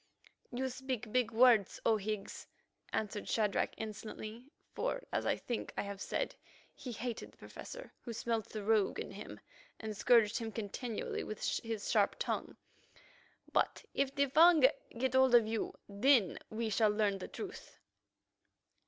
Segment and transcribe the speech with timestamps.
[0.51, 2.47] "You speak big words, O Higgs,"
[2.91, 6.35] answered Shadrach insolently, for, as I think I have said,
[6.75, 9.39] he hated the Professor, who smelt the rogue in him,
[9.79, 12.57] and scourged him continually with his sharp tongue,
[13.53, 14.61] "but if the Fung
[14.97, 17.77] get hold of you, then we shall learn the truth."